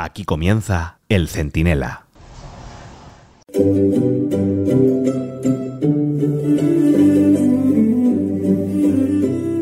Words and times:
Aquí 0.00 0.22
comienza 0.22 1.00
El 1.08 1.26
Centinela. 1.26 2.06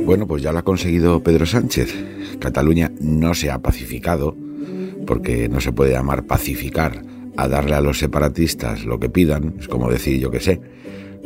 Bueno, 0.04 0.27
pues 0.27 0.43
ya 0.43 0.53
lo 0.53 0.59
ha 0.59 0.62
conseguido 0.62 1.22
Pedro 1.22 1.46
Sánchez. 1.46 1.95
Cataluña 2.38 2.93
no 3.01 3.33
se 3.33 3.51
ha 3.51 3.61
pacificado, 3.61 4.37
porque 5.07 5.49
no 5.49 5.62
se 5.62 5.72
puede 5.72 5.93
llamar 5.93 6.25
pacificar 6.25 7.03
a 7.39 7.49
darle 7.49 7.77
a 7.77 7.81
los 7.81 7.99
separatistas 7.99 8.85
lo 8.85 9.01
que 9.01 9.09
pidan, 9.09 9.55
es 9.59 9.69
como 9.69 9.91
decir, 9.91 10.21
yo 10.21 10.31
que 10.31 10.41
sé, 10.41 10.61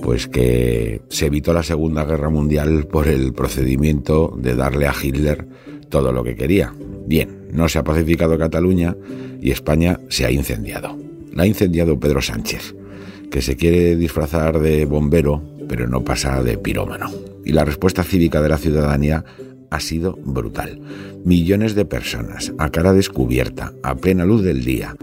pues 0.04 0.28
que 0.28 1.02
se 1.08 1.26
evitó 1.26 1.52
la 1.52 1.64
Segunda 1.64 2.04
Guerra 2.04 2.30
Mundial 2.30 2.86
por 2.86 3.08
el 3.08 3.32
procedimiento 3.32 4.32
de 4.38 4.54
darle 4.54 4.86
a 4.86 4.94
Hitler 4.94 5.48
todo 5.88 6.12
lo 6.12 6.22
que 6.22 6.36
quería. 6.36 6.72
Bien, 7.10 7.48
no 7.52 7.68
se 7.68 7.76
ha 7.80 7.82
pacificado 7.82 8.38
Cataluña 8.38 8.96
y 9.42 9.50
España 9.50 9.98
se 10.10 10.26
ha 10.26 10.30
incendiado. 10.30 10.96
La 11.32 11.42
ha 11.42 11.46
incendiado 11.48 11.98
Pedro 11.98 12.22
Sánchez, 12.22 12.76
que 13.32 13.42
se 13.42 13.56
quiere 13.56 13.96
disfrazar 13.96 14.60
de 14.60 14.84
bombero, 14.84 15.42
pero 15.68 15.88
no 15.88 16.04
pasa 16.04 16.40
de 16.44 16.56
pirómano. 16.56 17.10
Y 17.44 17.50
la 17.50 17.64
respuesta 17.64 18.04
cívica 18.04 18.40
de 18.40 18.48
la 18.48 18.58
ciudadanía 18.58 19.24
ha 19.70 19.80
sido 19.80 20.20
brutal. 20.24 20.80
Millones 21.24 21.74
de 21.74 21.84
personas, 21.84 22.52
a 22.58 22.70
cara 22.70 22.92
descubierta, 22.92 23.72
a 23.82 23.96
plena 23.96 24.24
luz 24.24 24.44
del 24.44 24.64
día, 24.64 24.94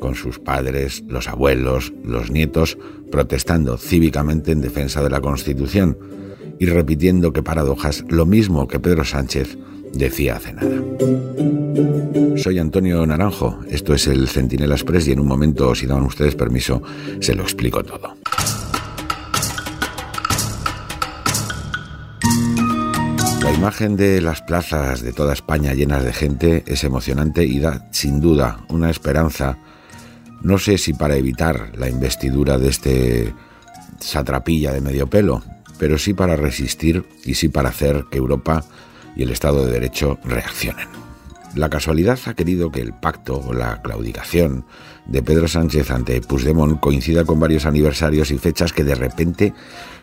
con 0.00 0.16
sus 0.16 0.40
padres, 0.40 1.04
los 1.06 1.28
abuelos, 1.28 1.92
los 2.04 2.32
nietos, 2.32 2.76
protestando 3.12 3.78
cívicamente 3.78 4.50
en 4.50 4.62
defensa 4.62 5.00
de 5.00 5.10
la 5.10 5.20
Constitución 5.20 5.96
y 6.62 6.66
repitiendo 6.66 7.32
que 7.32 7.42
paradojas 7.42 8.04
lo 8.08 8.24
mismo 8.24 8.68
que 8.68 8.78
Pedro 8.78 9.04
Sánchez 9.04 9.58
decía 9.94 10.36
hace 10.36 10.52
nada. 10.52 10.70
Soy 12.36 12.60
Antonio 12.60 13.04
Naranjo, 13.04 13.58
esto 13.68 13.94
es 13.94 14.06
el 14.06 14.28
Centinela 14.28 14.76
Express 14.76 15.08
y 15.08 15.12
en 15.12 15.18
un 15.18 15.26
momento, 15.26 15.74
si 15.74 15.86
dan 15.86 16.02
ustedes 16.02 16.36
permiso, 16.36 16.80
se 17.18 17.34
lo 17.34 17.42
explico 17.42 17.82
todo. 17.82 18.14
La 23.42 23.52
imagen 23.52 23.96
de 23.96 24.20
las 24.20 24.40
plazas 24.42 25.02
de 25.02 25.12
toda 25.12 25.32
España 25.32 25.74
llenas 25.74 26.04
de 26.04 26.12
gente 26.12 26.62
es 26.68 26.84
emocionante 26.84 27.44
y 27.44 27.58
da, 27.58 27.88
sin 27.90 28.20
duda, 28.20 28.64
una 28.68 28.88
esperanza, 28.88 29.58
no 30.42 30.58
sé 30.58 30.78
si 30.78 30.92
para 30.92 31.16
evitar 31.16 31.72
la 31.76 31.88
investidura 31.88 32.56
de 32.56 32.68
este 32.68 33.34
satrapilla 33.98 34.72
de 34.72 34.80
medio 34.80 35.08
pelo, 35.08 35.42
pero 35.82 35.98
sí 35.98 36.14
para 36.14 36.36
resistir 36.36 37.04
y 37.24 37.34
sí 37.34 37.48
para 37.48 37.70
hacer 37.70 38.04
que 38.08 38.18
Europa 38.18 38.64
y 39.16 39.24
el 39.24 39.30
Estado 39.30 39.66
de 39.66 39.72
Derecho 39.72 40.16
reaccionen. 40.22 40.86
La 41.56 41.70
casualidad 41.70 42.20
ha 42.26 42.34
querido 42.34 42.70
que 42.70 42.80
el 42.80 42.92
pacto 42.92 43.40
o 43.40 43.52
la 43.52 43.82
claudicación 43.82 44.64
de 45.06 45.24
Pedro 45.24 45.48
Sánchez 45.48 45.90
ante 45.90 46.20
Puigdemont 46.20 46.78
coincida 46.78 47.24
con 47.24 47.40
varios 47.40 47.66
aniversarios 47.66 48.30
y 48.30 48.38
fechas 48.38 48.72
que 48.72 48.84
de 48.84 48.94
repente 48.94 49.54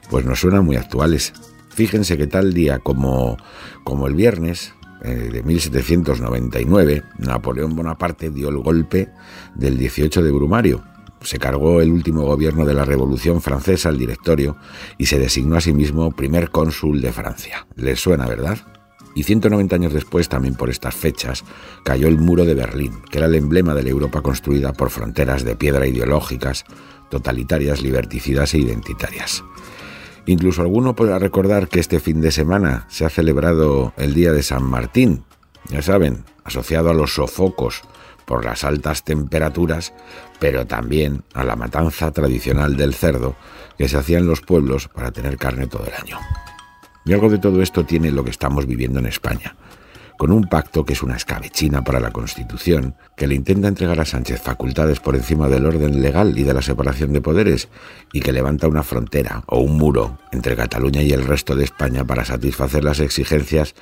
pues 0.10 0.26
nos 0.26 0.42
suenan 0.42 0.66
muy 0.66 0.76
actuales. 0.76 1.32
Fíjense 1.70 2.18
que 2.18 2.28
tal 2.28 2.54
día 2.54 2.80
como, 2.80 3.38
como 3.86 4.08
el 4.08 4.16
viernes 4.16 4.74
eh, 5.02 5.30
de 5.32 5.44
1799, 5.44 7.04
Napoleón 7.20 7.74
Bonaparte 7.74 8.32
dio 8.32 8.50
el 8.50 8.58
golpe 8.58 9.08
del 9.56 9.78
18 9.78 10.24
de 10.24 10.32
Brumario. 10.32 10.84
Se 11.22 11.38
cargó 11.38 11.82
el 11.82 11.92
último 11.92 12.24
gobierno 12.24 12.66
de 12.66 12.74
la 12.74 12.86
Revolución 12.86 13.42
Francesa 13.42 13.90
al 13.90 13.98
directorio 13.98 14.58
y 14.98 15.08
se 15.08 15.20
designó 15.20 15.58
a 15.58 15.62
sí 15.62 15.74
mismo 15.74 16.12
primer 16.12 16.50
cónsul 16.50 17.02
de 17.02 17.12
Francia. 17.12 17.68
¿Les 17.76 18.00
suena, 18.00 18.26
verdad? 18.28 18.58
Y 19.16 19.24
190 19.24 19.76
años 19.76 19.94
después, 19.94 20.30
también 20.30 20.56
por 20.56 20.70
estas 20.70 20.96
fechas, 20.96 21.44
cayó 21.84 22.08
el 22.08 22.18
muro 22.18 22.46
de 22.46 22.54
Berlín, 22.54 23.02
que 23.10 23.18
era 23.18 23.28
el 23.28 23.36
emblema 23.36 23.74
de 23.74 23.84
la 23.84 23.90
Europa 23.90 24.22
construida 24.22 24.72
por 24.72 24.92
fronteras 24.92 25.44
de 25.44 25.56
piedra 25.56 25.88
ideológicas, 25.88 26.64
totalitarias, 27.10 27.82
liberticidas 27.82 28.54
e 28.54 28.60
identitarias. 28.60 29.44
Incluso 30.26 30.62
alguno 30.62 30.96
podrá 30.96 31.18
recordar 31.18 31.68
que 31.68 31.80
este 31.80 32.00
fin 32.00 32.22
de 32.22 32.32
semana 32.32 32.86
se 32.88 33.04
ha 33.04 33.10
celebrado 33.10 33.94
el 33.98 34.14
Día 34.14 34.32
de 34.32 34.44
San 34.44 34.64
Martín, 34.64 35.24
ya 35.70 35.82
saben, 35.82 36.24
asociado 36.44 36.90
a 36.90 36.94
los 36.94 37.16
sofocos 37.16 37.82
por 38.30 38.46
las 38.46 38.64
altas 38.64 39.04
temperaturas, 39.04 39.92
pero 40.38 40.68
también 40.68 41.24
a 41.34 41.44
la 41.44 41.56
matanza 41.56 42.12
tradicional 42.12 42.78
del 42.78 42.94
cerdo 42.94 43.36
que 43.76 43.90
se 43.90 43.98
hacía 43.98 44.20
en 44.20 44.28
los 44.28 44.42
pueblos 44.42 44.88
para 44.88 45.10
tener 45.10 45.36
carne 45.38 45.66
todo 45.66 45.88
el 45.88 45.94
año. 45.96 46.20
Y 47.06 47.14
algo 47.14 47.32
de 47.32 47.40
todo 47.40 47.64
esto 47.64 47.88
tiene 47.88 48.12
lo 48.12 48.24
que 48.24 48.30
estamos 48.30 48.68
viviendo 48.68 49.00
en 49.00 49.08
España, 49.08 49.56
con 50.16 50.32
un 50.32 50.44
pacto 50.44 50.86
que 50.86 50.94
es 50.94 51.02
una 51.02 51.16
escabechina 51.16 51.84
para 51.84 52.00
la 52.00 52.12
Constitución, 52.12 52.94
que 53.18 53.26
le 53.26 53.34
intenta 53.34 53.68
entregar 53.68 54.00
a 54.00 54.06
Sánchez 54.06 54.44
facultades 54.44 55.00
por 55.00 55.16
encima 55.16 55.50
del 55.50 55.66
orden 55.66 56.00
legal 56.00 56.38
y 56.38 56.44
de 56.44 56.54
la 56.54 56.62
separación 56.62 57.12
de 57.14 57.22
poderes, 57.22 57.68
y 58.14 58.20
que 58.20 58.32
levanta 58.32 58.68
una 58.68 58.84
frontera 58.84 59.44
o 59.48 59.58
un 59.58 59.76
muro 59.76 60.20
entre 60.32 60.56
Cataluña 60.56 61.02
y 61.02 61.14
el 61.14 61.26
resto 61.26 61.56
de 61.56 61.64
España 61.64 62.06
para 62.06 62.26
satisfacer 62.26 62.84
las 62.84 63.00
exigencias 63.00 63.74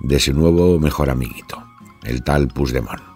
de 0.00 0.20
su 0.20 0.34
nuevo 0.34 0.78
mejor 0.78 1.08
amiguito, 1.08 1.64
el 2.02 2.22
tal 2.22 2.48
Puigdemont. 2.48 3.13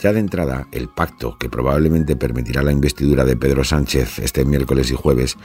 Ya 0.00 0.14
de 0.14 0.20
entrada, 0.20 0.66
el 0.72 0.88
pacto 0.88 1.36
que 1.36 1.50
probablemente 1.50 2.16
permitirá 2.16 2.62
la 2.62 2.72
investidura 2.72 3.26
de 3.26 3.36
Pedro 3.36 3.64
Sánchez 3.64 4.18
este 4.20 4.46
miércoles 4.46 4.90
y 4.90 4.94
jueves 4.94 5.36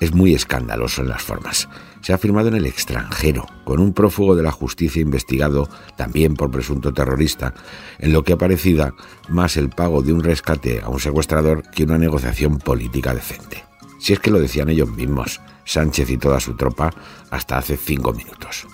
es 0.00 0.14
muy 0.14 0.32
escandaloso 0.32 1.02
en 1.02 1.08
las 1.08 1.22
formas. 1.22 1.68
Se 2.00 2.14
ha 2.14 2.18
firmado 2.18 2.48
en 2.48 2.54
el 2.54 2.64
extranjero, 2.64 3.44
con 3.64 3.80
un 3.80 3.92
prófugo 3.92 4.34
de 4.34 4.42
la 4.42 4.50
justicia 4.50 5.02
investigado 5.02 5.68
también 5.96 6.34
por 6.34 6.50
presunto 6.50 6.94
terrorista, 6.94 7.52
en 7.98 8.12
lo 8.14 8.24
que 8.24 8.32
ha 8.32 8.38
parecido 8.38 8.94
más 9.28 9.58
el 9.58 9.68
pago 9.68 10.00
de 10.00 10.14
un 10.14 10.22
rescate 10.22 10.80
a 10.80 10.88
un 10.88 11.00
secuestrador 11.00 11.62
que 11.70 11.84
una 11.84 11.98
negociación 11.98 12.58
política 12.58 13.12
decente. 13.12 13.64
Si 13.98 14.14
es 14.14 14.20
que 14.20 14.30
lo 14.30 14.40
decían 14.40 14.70
ellos 14.70 14.90
mismos, 14.90 15.40
Sánchez 15.64 16.08
y 16.08 16.16
toda 16.16 16.40
su 16.40 16.56
tropa, 16.56 16.94
hasta 17.30 17.58
hace 17.58 17.76
cinco 17.76 18.14
minutos. 18.14 18.66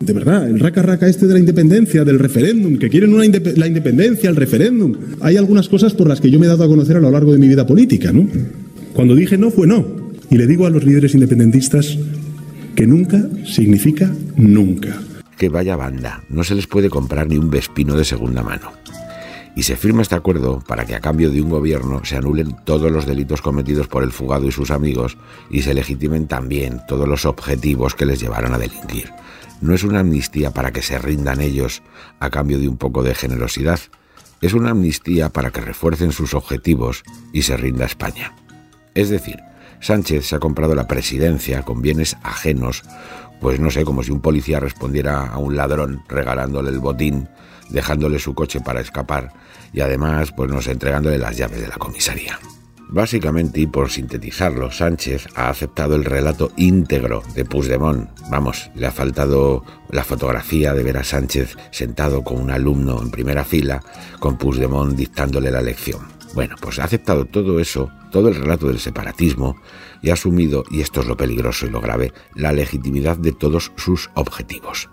De 0.00 0.14
verdad, 0.14 0.48
el 0.48 0.58
raca 0.58 0.80
raca 0.80 1.06
este 1.06 1.26
de 1.26 1.34
la 1.34 1.40
independencia, 1.40 2.06
del 2.06 2.18
referéndum, 2.18 2.78
que 2.78 2.88
quieren 2.88 3.12
una 3.12 3.22
la 3.22 3.66
independencia, 3.66 4.30
el 4.30 4.36
referéndum. 4.36 4.94
Hay 5.20 5.36
algunas 5.36 5.68
cosas 5.68 5.92
por 5.92 6.08
las 6.08 6.22
que 6.22 6.30
yo 6.30 6.40
me 6.40 6.46
he 6.46 6.48
dado 6.48 6.64
a 6.64 6.68
conocer 6.68 6.96
a 6.96 7.00
lo 7.00 7.10
largo 7.10 7.32
de 7.32 7.38
mi 7.38 7.48
vida 7.48 7.66
política, 7.66 8.10
¿no? 8.10 8.26
Cuando 8.94 9.14
dije 9.14 9.36
no 9.36 9.50
fue 9.50 9.66
no, 9.66 9.84
y 10.30 10.38
le 10.38 10.46
digo 10.46 10.64
a 10.64 10.70
los 10.70 10.84
líderes 10.84 11.12
independentistas 11.12 11.98
que 12.74 12.86
nunca 12.86 13.22
significa 13.44 14.10
nunca. 14.36 15.02
Que 15.36 15.50
vaya 15.50 15.76
banda, 15.76 16.24
no 16.30 16.44
se 16.44 16.54
les 16.54 16.66
puede 16.66 16.88
comprar 16.88 17.28
ni 17.28 17.36
un 17.36 17.50
vespino 17.50 17.94
de 17.94 18.06
segunda 18.06 18.42
mano. 18.42 18.72
Y 19.54 19.64
se 19.64 19.76
firma 19.76 20.00
este 20.00 20.14
acuerdo 20.14 20.64
para 20.66 20.86
que 20.86 20.94
a 20.94 21.00
cambio 21.00 21.30
de 21.30 21.42
un 21.42 21.50
gobierno 21.50 22.06
se 22.06 22.16
anulen 22.16 22.56
todos 22.64 22.90
los 22.90 23.04
delitos 23.04 23.42
cometidos 23.42 23.86
por 23.86 24.02
el 24.02 24.12
fugado 24.12 24.46
y 24.46 24.52
sus 24.52 24.70
amigos 24.70 25.18
y 25.50 25.60
se 25.60 25.74
legitimen 25.74 26.26
también 26.26 26.80
todos 26.88 27.06
los 27.06 27.26
objetivos 27.26 27.94
que 27.94 28.06
les 28.06 28.18
llevaron 28.18 28.54
a 28.54 28.58
delinquir. 28.58 29.10
No 29.60 29.74
es 29.74 29.84
una 29.84 30.00
amnistía 30.00 30.52
para 30.52 30.72
que 30.72 30.82
se 30.82 30.98
rindan 30.98 31.40
ellos 31.40 31.82
a 32.18 32.30
cambio 32.30 32.58
de 32.58 32.68
un 32.68 32.76
poco 32.76 33.02
de 33.02 33.14
generosidad, 33.14 33.80
es 34.40 34.54
una 34.54 34.70
amnistía 34.70 35.28
para 35.28 35.50
que 35.50 35.60
refuercen 35.60 36.12
sus 36.12 36.34
objetivos 36.34 37.02
y 37.32 37.42
se 37.42 37.56
rinda 37.56 37.84
España. 37.84 38.34
Es 38.94 39.10
decir, 39.10 39.38
Sánchez 39.80 40.26
se 40.26 40.36
ha 40.36 40.40
comprado 40.40 40.74
la 40.74 40.86
presidencia 40.86 41.62
con 41.62 41.82
bienes 41.82 42.16
ajenos, 42.22 42.82
pues 43.40 43.60
no 43.60 43.70
sé, 43.70 43.84
como 43.84 44.02
si 44.02 44.12
un 44.12 44.20
policía 44.20 44.60
respondiera 44.60 45.26
a 45.26 45.38
un 45.38 45.56
ladrón 45.56 46.02
regalándole 46.08 46.70
el 46.70 46.78
botín, 46.78 47.28
dejándole 47.68 48.18
su 48.18 48.34
coche 48.34 48.60
para 48.60 48.80
escapar 48.80 49.32
y 49.72 49.80
además, 49.80 50.32
pues 50.32 50.50
no 50.50 50.60
sé, 50.60 50.72
entregándole 50.72 51.18
las 51.18 51.36
llaves 51.36 51.60
de 51.60 51.68
la 51.68 51.76
comisaría. 51.76 52.38
Básicamente, 52.92 53.60
y 53.60 53.68
por 53.68 53.88
sintetizarlo, 53.88 54.72
Sánchez 54.72 55.28
ha 55.36 55.48
aceptado 55.48 55.94
el 55.94 56.04
relato 56.04 56.50
íntegro 56.56 57.22
de 57.36 57.44
Puigdemont. 57.44 58.10
Vamos, 58.30 58.72
le 58.74 58.86
ha 58.86 58.90
faltado 58.90 59.64
la 59.90 60.02
fotografía 60.02 60.74
de 60.74 60.82
ver 60.82 60.96
a 60.96 61.04
Sánchez 61.04 61.56
sentado 61.70 62.24
con 62.24 62.40
un 62.40 62.50
alumno 62.50 63.00
en 63.00 63.12
primera 63.12 63.44
fila, 63.44 63.80
con 64.18 64.36
Puigdemont 64.36 64.96
dictándole 64.96 65.52
la 65.52 65.62
lección. 65.62 66.00
Bueno, 66.34 66.56
pues 66.60 66.80
ha 66.80 66.84
aceptado 66.84 67.26
todo 67.26 67.60
eso, 67.60 67.90
todo 68.10 68.28
el 68.28 68.34
relato 68.34 68.66
del 68.66 68.80
separatismo, 68.80 69.56
y 70.02 70.10
ha 70.10 70.14
asumido, 70.14 70.64
y 70.68 70.80
esto 70.80 71.00
es 71.00 71.06
lo 71.06 71.16
peligroso 71.16 71.66
y 71.66 71.70
lo 71.70 71.80
grave, 71.80 72.12
la 72.34 72.52
legitimidad 72.52 73.16
de 73.16 73.32
todos 73.32 73.70
sus 73.76 74.10
objetivos, 74.14 74.88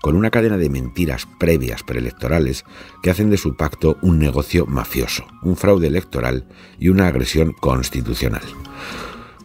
con 0.00 0.16
una 0.16 0.30
cadena 0.30 0.56
de 0.56 0.70
mentiras 0.70 1.26
previas 1.38 1.82
preelectorales 1.82 2.64
que 3.02 3.10
hacen 3.10 3.30
de 3.30 3.36
su 3.36 3.56
pacto 3.56 3.98
un 4.02 4.18
negocio 4.18 4.66
mafioso, 4.66 5.26
un 5.42 5.56
fraude 5.56 5.86
electoral 5.86 6.46
y 6.78 6.88
una 6.88 7.08
agresión 7.08 7.52
constitucional. 7.52 8.42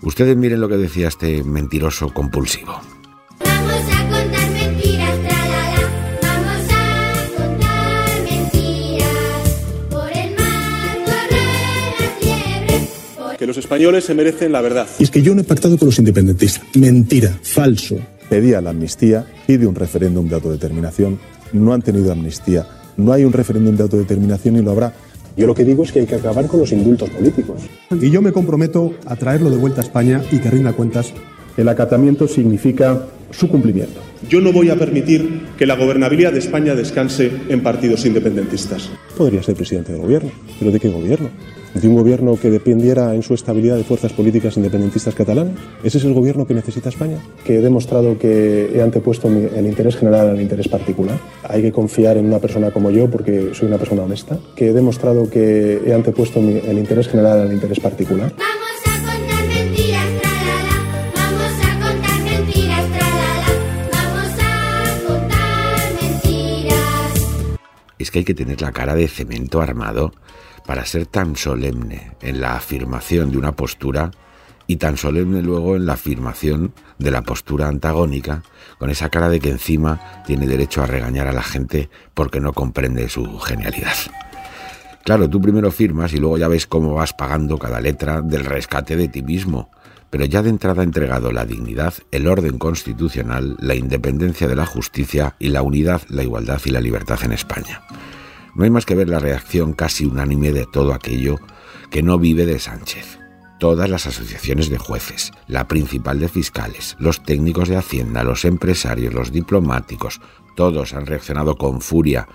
Ustedes 0.02 0.36
miren 0.36 0.62
lo 0.62 0.70
que 0.70 0.78
decía 0.78 1.08
este 1.08 1.44
mentiroso 1.44 2.14
compulsivo. 2.14 2.82
que 13.42 13.48
los 13.48 13.58
españoles 13.58 14.06
se 14.06 14.14
merecen 14.14 14.52
la 14.52 14.62
verdad. 14.62 14.88
Y 15.00 15.04
es 15.04 15.10
que 15.10 15.24
yo 15.24 15.34
no 15.34 15.42
he 15.42 15.44
pactado 15.44 15.76
con 15.76 15.88
los 15.88 15.98
independentistas. 15.98 16.64
Mentira, 16.76 17.40
falso. 17.42 17.98
Pedía 18.32 18.62
la 18.62 18.70
amnistía, 18.70 19.26
pide 19.46 19.68
un 19.68 19.76
referéndum 19.76 20.30
de 20.30 20.36
autodeterminación, 20.36 21.20
no 21.52 21.74
han 21.74 21.82
tenido 21.82 22.14
amnistía, 22.14 22.66
no 22.96 23.12
hay 23.12 23.26
un 23.26 23.34
referéndum 23.34 23.76
de 23.76 23.84
autodeterminación 23.84 24.56
y 24.56 24.62
lo 24.62 24.72
habrá 24.72 24.94
Yo 25.36 25.48
lo 25.48 25.54
que 25.54 25.66
digo 25.66 25.84
es 25.84 25.92
que 25.92 26.00
hay 26.00 26.06
que 26.06 26.16
acabar 26.16 26.48
con 26.48 26.62
los 26.62 26.72
indultos 26.72 27.10
políticos. 27.10 27.64
Y 27.92 28.10
yo 28.10 28.22
me 28.22 28.32
comprometo 28.32 28.94
a 29.06 29.18
traerlo 29.18 29.50
de 29.50 29.58
vuelta 29.58 29.82
a 29.82 29.84
España 29.84 30.24
y 30.32 30.40
que 30.40 30.50
rinda 30.50 30.72
cuentas. 30.72 31.12
El 31.58 31.68
acatamiento 31.68 32.26
significa 32.26 33.06
su 33.32 33.50
cumplimiento. 33.50 34.00
Yo 34.30 34.40
no 34.40 34.54
voy 34.54 34.70
a 34.70 34.78
permitir 34.78 35.48
que 35.58 35.66
la 35.66 35.76
gobernabilidad 35.76 36.32
de 36.32 36.40
España 36.40 36.74
descanse 36.74 37.34
en 37.50 37.62
partidos 37.62 38.06
independentistas. 38.06 38.90
Podría 39.18 39.44
ser 39.44 39.56
presidente 39.56 39.92
del 39.92 40.04
gobierno, 40.04 40.32
pero 40.58 40.72
¿de 40.72 40.80
qué 40.80 40.88
gobierno? 40.88 41.28
¿De 41.74 41.88
un 41.88 41.96
gobierno 41.96 42.38
que 42.38 42.50
dependiera 42.50 43.16
en 43.16 43.24
su 43.24 43.34
estabilidad 43.34 43.78
de 43.78 43.86
fuerzas 43.86 44.12
políticas 44.12 44.58
independentistas 44.58 45.16
catalanas? 45.16 45.54
¿Ese 45.84 46.00
es 46.00 46.04
el 46.04 46.14
gobierno 46.14 46.46
que 46.46 46.54
necesita 46.54 46.90
España? 46.90 47.18
Que 47.46 47.56
he 47.56 47.62
demostrado 47.62 48.20
que 48.20 48.72
he 48.76 48.82
antepuesto 48.82 49.30
el 49.30 49.66
interés 49.66 49.96
general 49.96 50.30
al 50.30 50.42
interés 50.42 50.68
particular. 50.68 51.18
Hay 51.44 51.62
que 51.62 51.72
confiar 51.72 52.18
en 52.18 52.26
una 52.26 52.40
persona 52.40 52.72
como 52.72 52.92
yo 52.92 53.10
porque 53.10 53.52
soy 53.54 53.70
una 53.70 53.78
persona 53.78 54.04
honesta. 54.04 54.38
Que 54.56 54.70
he 54.70 54.74
demostrado 54.74 55.30
que 55.30 55.82
he 55.86 55.94
antepuesto 55.94 56.40
el 56.40 56.78
interés 56.78 57.08
general 57.08 57.40
al 57.40 57.54
interés 57.54 57.80
particular. 57.80 58.34
es 67.98 68.10
que 68.10 68.20
hay 68.20 68.26
que 68.26 68.34
tener 68.34 68.62
la 68.62 68.72
cara 68.72 68.96
de 68.96 69.08
cemento 69.08 69.62
armado 69.62 70.12
para 70.66 70.86
ser 70.86 71.06
tan 71.06 71.36
solemne 71.36 72.12
en 72.22 72.42
la 72.42 72.56
afirmación 72.56 73.32
de 73.32 73.38
una 73.38 73.54
postura 73.54 74.12
y 74.68 74.78
tan 74.78 74.98
solemne 74.98 75.42
luego 75.42 75.76
en 75.76 75.86
la 75.86 75.94
afirmación 75.94 76.74
de 76.98 77.12
la 77.12 77.24
postura 77.24 77.68
antagónica, 77.68 78.44
con 78.80 78.90
esa 78.90 79.10
cara 79.10 79.30
de 79.30 79.40
que 79.40 79.50
encima 79.50 80.24
tiene 80.26 80.48
derecho 80.48 80.82
a 80.82 80.86
regañar 80.86 81.28
a 81.28 81.34
la 81.34 81.44
gente 81.44 81.90
porque 82.14 82.40
no 82.40 82.54
comprende 82.54 83.10
su 83.10 83.40
genialidad. 83.40 83.98
Claro, 85.04 85.30
tú 85.30 85.42
primero 85.42 85.72
firmas 85.72 86.14
y 86.14 86.18
luego 86.18 86.38
ya 86.38 86.48
ves 86.48 86.68
cómo 86.68 86.94
vas 86.94 87.14
pagando 87.14 87.58
cada 87.58 87.82
letra 87.82 88.22
del 88.22 88.46
rescate 88.46 88.96
de 88.96 89.08
ti 89.08 89.24
mismo, 89.24 89.72
pero 90.12 90.26
ya 90.26 90.44
de 90.44 90.50
entrada 90.50 90.82
ha 90.82 90.86
entregado 90.86 91.32
la 91.32 91.46
dignidad, 91.46 91.94
el 92.12 92.28
orden 92.28 92.58
constitucional, 92.60 93.58
la 93.60 93.76
independencia 93.76 94.48
de 94.48 94.56
la 94.56 94.66
justicia 94.66 95.36
y 95.40 95.50
la 95.50 95.64
unidad, 95.64 96.02
la 96.10 96.24
igualdad 96.24 96.62
y 96.66 96.70
la 96.70 96.82
libertad 96.82 97.20
en 97.24 97.32
España. 97.32 97.82
No 98.56 98.64
hay 98.64 98.70
más 98.70 98.86
que 98.86 98.96
ver 98.96 99.10
la 99.10 99.20
reacción 99.20 99.74
casi 99.74 100.06
unánime 100.06 100.52
de 100.52 100.66
todo 100.66 100.94
aquello 100.94 101.38
que 101.90 102.04
no 102.04 102.20
vive 102.20 102.46
de 102.46 102.60
Sánchez. 102.60 103.20
Todas 103.60 103.90
las 103.90 104.08
asociaciones 104.08 104.70
de 104.70 104.80
jueces, 104.80 105.32
la 105.48 105.68
principal 105.68 106.20
de 106.20 106.28
fiscales, 106.28 106.96
los 107.00 107.22
técnicos 107.22 107.70
de 107.70 107.78
Hacienda, 107.78 108.24
los 108.24 108.44
empresarios, 108.44 109.14
los 109.14 109.32
diplomáticos, 109.32 110.20
todos 110.56 110.94
han 110.94 111.06
reaccionado 111.06 111.58
con 111.58 111.80
furia 111.80 112.28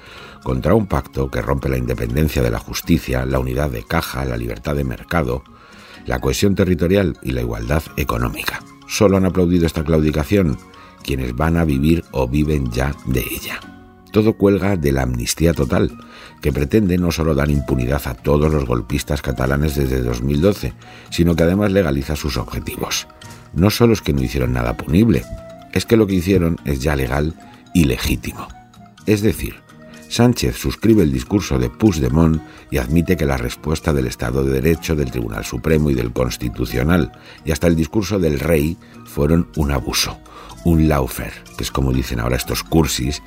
contra 0.43 0.75
un 0.75 0.87
pacto 0.87 1.31
que 1.31 1.43
rompe 1.43 1.69
la 1.69 1.79
independencia 1.79 2.43
de 2.43 2.51
la 2.51 2.61
justicia, 2.61 3.27
la 3.27 3.41
unidad 3.41 3.71
de 3.71 3.83
caja, 3.83 4.25
la 4.25 4.37
libertad 4.37 4.77
de 4.77 4.85
mercado, 4.85 5.43
la 6.07 6.21
cohesión 6.21 6.55
territorial 6.55 7.19
y 7.23 7.33
la 7.33 7.41
igualdad 7.41 7.83
económica. 7.97 8.61
Solo 8.87 9.17
han 9.17 9.27
aplaudido 9.27 9.67
esta 9.67 9.85
claudicación 9.85 10.57
quienes 11.03 11.35
van 11.35 11.57
a 11.57 11.65
vivir 11.65 12.05
o 12.13 12.29
viven 12.29 12.71
ya 12.71 12.95
de 13.07 13.21
ella. 13.21 13.76
Todo 14.13 14.35
cuelga 14.35 14.77
de 14.77 14.93
la 14.93 15.03
amnistía 15.03 15.53
total, 15.53 15.97
que 16.41 16.53
pretende 16.53 16.99
no 16.99 17.13
solo 17.13 17.35
dar 17.35 17.51
impunidad 17.51 18.03
a 18.07 18.15
todos 18.15 18.53
los 18.53 18.67
golpistas 18.67 19.23
catalanes 19.23 19.75
desde 19.75 20.03
2012, 20.03 20.73
sino 21.11 21.37
que 21.37 21.43
además 21.43 21.73
legaliza 21.73 22.17
sus 22.17 22.37
objetivos. 22.37 23.07
No 23.55 23.71
solo 23.71 23.93
es 23.93 24.01
que 24.01 24.13
no 24.13 24.23
hicieron 24.23 24.53
nada 24.53 24.77
punible, 24.77 25.25
es 25.73 25.85
que 25.85 25.97
lo 25.97 26.07
que 26.07 26.15
hicieron 26.15 26.59
es 26.65 26.81
ya 26.81 26.97
legal 26.97 27.35
y 27.75 27.85
legítimo. 27.85 28.49
Es 29.07 29.23
decir, 29.23 29.57
Sánchez 30.09 30.57
suscribe 30.57 31.03
el 31.03 31.13
discurso 31.13 31.59
de 31.59 31.69
Puigdemont 31.69 32.41
y 32.71 32.79
admite 32.79 33.17
que 33.17 33.27
la 33.27 33.37
respuesta 33.37 33.93
del 33.93 34.07
Estado 34.07 34.45
de 34.45 34.61
Derecho, 34.61 34.95
del 34.95 35.11
Tribunal 35.11 35.45
Supremo 35.45 35.91
y 35.91 35.95
del 35.95 36.13
Constitucional, 36.13 37.13
y 37.45 37.51
hasta 37.51 37.67
el 37.67 37.77
discurso 37.77 38.19
del 38.19 38.39
rey, 38.39 38.77
fueron 39.05 39.49
un 39.57 39.73
abuso, 39.73 40.19
un 40.65 40.89
laufer, 40.89 41.33
que 41.57 41.65
es 41.65 41.71
como 41.71 41.93
dicen 41.93 42.21
ahora 42.21 42.37
estos 42.37 42.63
cursis, 42.63 43.23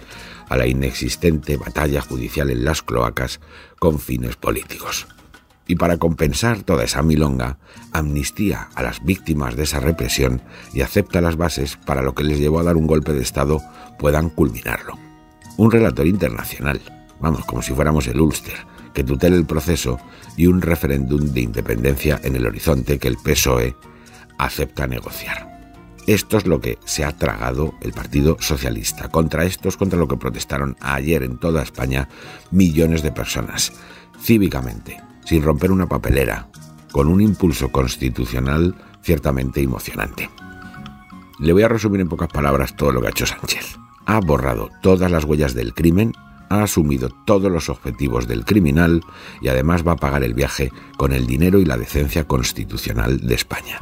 a 0.50 0.58
la 0.58 0.68
inexistente 0.68 1.56
batalla 1.58 2.02
judicial 2.02 2.50
en 2.50 2.66
las 2.66 2.82
cloacas 2.82 3.40
con 3.80 4.00
fines 4.00 4.36
políticos. 4.36 5.08
Y 5.68 5.76
para 5.76 5.98
compensar 5.98 6.64
toda 6.64 6.84
esa 6.84 7.04
milonga, 7.04 7.60
amnistía 7.94 8.70
a 8.74 8.82
las 8.82 9.06
víctimas 9.06 9.56
de 9.56 9.64
esa 9.64 9.80
represión 9.80 10.42
y 10.74 10.82
acepta 10.82 11.22
las 11.22 11.38
bases 11.38 11.78
para 11.78 12.02
lo 12.02 12.16
que 12.16 12.24
les 12.24 12.40
llevó 12.40 12.60
a 12.60 12.64
dar 12.64 12.76
un 12.76 12.88
golpe 12.88 13.14
de 13.14 13.22
Estado 13.22 13.62
puedan 14.00 14.30
culminarlo. 14.30 14.98
Un 15.58 15.70
relator 15.70 16.08
internacional, 16.08 16.82
vamos, 17.20 17.46
como 17.46 17.62
si 17.62 17.74
fuéramos 17.74 18.08
el 18.08 18.20
Ulster, 18.20 18.56
que 18.94 19.04
tutele 19.04 19.36
el 19.36 19.46
proceso 19.46 20.00
y 20.36 20.48
un 20.48 20.62
referéndum 20.62 21.34
de 21.34 21.42
independencia 21.42 22.20
en 22.24 22.36
el 22.36 22.48
horizonte 22.48 22.98
que 22.98 23.08
el 23.08 23.18
PSOE 23.18 23.76
acepta 24.40 24.88
negociar. 24.88 25.49
Esto 26.10 26.38
es 26.38 26.48
lo 26.48 26.60
que 26.60 26.80
se 26.86 27.06
ha 27.06 27.16
tragado 27.16 27.76
el 27.82 27.94
Partido 27.94 28.36
Socialista. 28.40 29.10
Contra 29.10 29.46
esto 29.46 29.70
es 29.70 29.78
contra 29.78 30.00
lo 30.00 30.08
que 30.08 30.18
protestaron 30.18 30.76
ayer 30.82 31.22
en 31.22 31.38
toda 31.38 31.62
España 31.62 32.10
millones 32.50 33.04
de 33.04 33.12
personas, 33.12 33.74
cívicamente, 34.20 35.00
sin 35.24 35.44
romper 35.44 35.72
una 35.72 35.88
papelera, 35.88 36.48
con 36.92 37.10
un 37.10 37.22
impulso 37.22 37.72
constitucional 37.72 38.74
ciertamente 39.04 39.62
emocionante. 39.62 40.32
Le 41.38 41.54
voy 41.54 41.62
a 41.62 41.68
resumir 41.68 42.02
en 42.02 42.10
pocas 42.10 42.30
palabras 42.30 42.76
todo 42.76 42.92
lo 42.92 43.02
que 43.02 43.08
ha 43.10 43.12
hecho 43.12 43.28
Sánchez. 43.28 43.78
Ha 44.08 44.20
borrado 44.20 44.72
todas 44.82 45.12
las 45.12 45.26
huellas 45.26 45.54
del 45.54 45.76
crimen, 45.76 46.14
ha 46.50 46.64
asumido 46.64 47.10
todos 47.28 47.52
los 47.52 47.70
objetivos 47.70 48.28
del 48.28 48.46
criminal 48.46 49.04
y 49.42 49.50
además 49.50 49.88
va 49.88 49.92
a 49.92 49.98
pagar 49.98 50.24
el 50.24 50.34
viaje 50.34 50.72
con 50.98 51.14
el 51.14 51.28
dinero 51.28 51.60
y 51.60 51.66
la 51.66 51.78
decencia 51.78 52.24
constitucional 52.24 53.20
de 53.20 53.36
España. 53.36 53.80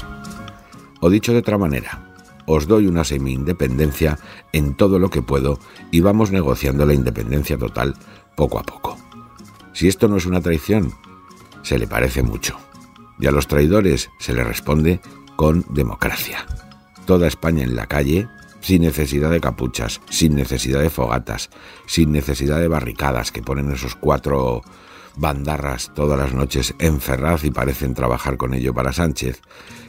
O 0.99 1.09
dicho 1.09 1.31
de 1.31 1.39
otra 1.39 1.57
manera, 1.57 2.07
os 2.47 2.65
doy 2.65 2.87
una 2.87 3.03
semi-independencia 3.03 4.17
en 4.53 4.73
todo 4.73 4.97
lo 4.97 5.09
que 5.09 5.21
puedo 5.21 5.59
y 5.91 5.99
vamos 5.99 6.31
negociando 6.31 6.85
la 6.85 6.93
independencia 6.93 7.57
total 7.57 7.93
poco 8.35 8.57
a 8.57 8.63
poco. 8.63 8.97
Si 9.73 9.87
esto 9.87 10.07
no 10.07 10.17
es 10.17 10.25
una 10.25 10.41
traición, 10.41 10.93
se 11.61 11.77
le 11.77 11.87
parece 11.87 12.23
mucho. 12.23 12.57
Y 13.19 13.27
a 13.27 13.31
los 13.31 13.47
traidores 13.47 14.09
se 14.19 14.33
le 14.33 14.43
responde 14.43 15.01
con 15.35 15.65
democracia. 15.69 16.45
Toda 17.05 17.27
España 17.27 17.63
en 17.63 17.75
la 17.75 17.87
calle, 17.87 18.29
sin 18.61 18.81
necesidad 18.81 19.29
de 19.29 19.41
capuchas, 19.41 20.01
sin 20.09 20.35
necesidad 20.35 20.81
de 20.81 20.89
fogatas, 20.89 21.49
sin 21.85 22.11
necesidad 22.11 22.59
de 22.59 22.69
barricadas 22.69 23.31
que 23.31 23.41
ponen 23.41 23.71
esos 23.71 23.95
cuatro 23.95 24.61
bandarras 25.17 25.91
todas 25.93 26.17
las 26.17 26.33
noches 26.33 26.75
en 26.79 27.01
Ferraz 27.01 27.43
y 27.43 27.51
parecen 27.51 27.93
trabajar 27.93 28.37
con 28.37 28.53
ello 28.53 28.73
para 28.73 28.93
Sánchez, 28.93 29.41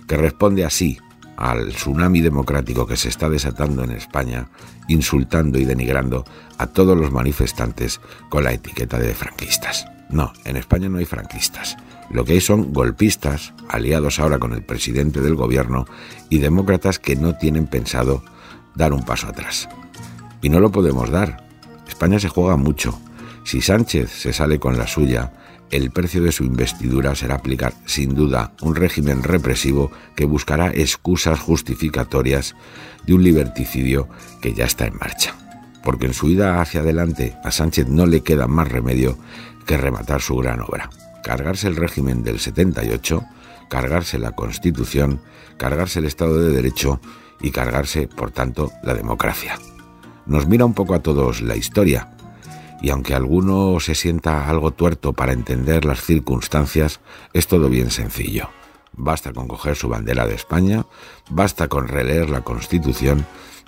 que 0.09 0.17
responde 0.17 0.65
así 0.65 0.99
al 1.39 1.69
tsunami 1.69 2.21
democrático 2.21 2.85
que 2.85 2.97
se 2.97 3.09
está 3.09 3.31
desatando 3.31 3.85
en 3.85 3.93
España, 3.93 4.49
insultando 4.89 5.61
y 5.61 5.65
denigrando 5.65 6.25
a 6.59 6.67
todos 6.67 6.99
los 6.99 7.13
manifestantes 7.13 8.01
con 8.29 8.43
la 8.43 8.53
etiqueta 8.53 8.99
de 8.99 9.15
franquistas. 9.15 9.87
No, 10.11 10.33
en 10.45 10.57
España 10.57 10.89
no 10.89 10.99
hay 10.99 11.05
franquistas. 11.05 11.77
Lo 12.11 12.25
que 12.25 12.33
hay 12.33 12.41
son 12.41 12.73
golpistas, 12.73 13.55
aliados 13.69 14.19
ahora 14.19 14.41
con 14.41 14.53
el 14.53 14.65
presidente 14.65 15.21
del 15.21 15.37
gobierno, 15.37 15.87
y 16.29 16.39
demócratas 16.39 16.99
que 16.99 17.15
no 17.15 17.37
tienen 17.37 17.69
pensado 17.69 18.25
dar 18.75 18.93
un 18.93 19.05
paso 19.05 19.29
atrás. 19.29 19.69
Y 20.43 20.49
no 20.49 20.59
lo 20.59 20.73
podemos 20.73 21.09
dar. 21.09 21.47
España 21.87 22.19
se 22.19 22.29
juega 22.29 22.57
mucho. 22.57 22.99
Si 23.45 23.61
Sánchez 23.61 24.11
se 24.11 24.33
sale 24.33 24.59
con 24.59 24.77
la 24.77 24.89
suya, 24.89 25.33
el 25.71 25.91
precio 25.91 26.23
de 26.23 26.33
su 26.33 26.45
investidura 26.45 27.15
será 27.15 27.37
aplicar, 27.37 27.75
sin 27.85 28.15
duda, 28.15 28.53
un 28.63 28.75
régimen 28.75 29.23
represivo 29.23 29.91
que 30.17 30.25
buscará 30.25 30.71
excusas 30.71 31.39
justificatorias 31.39 32.55
de 33.07 33.15
un 33.15 33.23
liberticidio 33.23 34.09
que 34.41 34.55
ya 34.55 34.65
está 34.65 34.87
en 34.87 34.97
marcha. 34.97 35.35
Porque 35.83 36.07
en 36.07 36.15
su 36.15 36.29
ida 36.29 36.61
hacia 36.61 36.81
adelante 36.81 37.37
a 37.45 37.51
Sánchez 37.51 37.89
no 37.89 38.07
le 38.07 38.23
queda 38.23 38.47
más 38.47 38.69
remedio 38.69 39.19
que 39.67 39.77
rematar 39.77 40.21
su 40.21 40.37
gran 40.37 40.61
obra. 40.61 40.91
Cargarse 41.23 41.69
el 41.69 41.77
régimen 41.77 42.23
del 42.23 42.41
78, 42.41 43.23
cargarse 43.69 44.19
la 44.19 44.33
Constitución, 44.33 45.21
cargarse 45.57 45.99
el 45.99 46.07
Estado 46.07 46.41
de 46.41 46.51
Derecho 46.51 47.01
y 47.41 47.51
cargarse, 47.51 48.09
por 48.09 48.31
tanto, 48.31 48.73
la 48.83 48.95
democracia. 48.95 49.59
Nos 50.27 50.47
mira 50.47 50.65
un 50.65 50.75
poco 50.75 50.95
a 50.95 51.03
todos 51.03 51.43
la 51.43 51.57
historia, 51.57 52.11
y 52.81 52.91
aunque 52.91 53.15
alguno 53.15 53.81
se 53.81 53.95
sienta 53.95 54.49
algo 54.49 54.73
tuerto 54.73 55.13
para 55.13 55.33
entender 55.33 55.85
las 55.85 56.03
circunstancias, 56.03 57.01
es 57.33 57.47
todo 57.47 57.69
bien 57.69 57.91
sencillo. 57.91 58.51
Basta 58.93 59.33
con 59.33 59.49
coger 59.49 59.77
su 59.77 59.89
bandera 59.89 60.27
de 60.27 60.35
España, 60.35 60.87
basta 61.31 61.69
con 61.69 61.89
releer 61.89 62.31
la 62.31 62.43
Constitución 62.43 63.27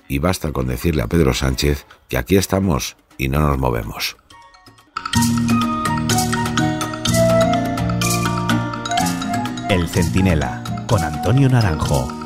y 0.08 0.18
basta 0.18 0.52
con 0.52 0.66
decirle 0.66 1.02
a 1.02 1.06
Pedro 1.06 1.34
Sánchez 1.34 1.86
que 2.08 2.18
aquí 2.18 2.36
estamos 2.36 2.96
y 3.16 3.28
no 3.28 3.40
nos 3.40 3.58
movemos. 3.58 4.16
El 9.68 9.88
Centinela, 9.88 10.84
con 10.88 11.02
Antonio 11.02 11.48
Naranjo. 11.48 12.19